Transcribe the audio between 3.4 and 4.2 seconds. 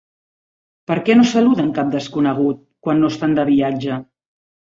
de viatge?